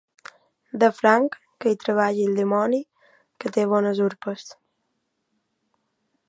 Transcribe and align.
De 0.83 0.87
franc, 0.99 1.35
que 1.65 1.73
hi 1.73 1.77
treballi 1.83 2.25
el 2.29 2.39
dimoni, 2.41 2.79
que 3.45 3.53
té 3.59 3.67
bones 3.75 4.03
urpes. 4.07 4.47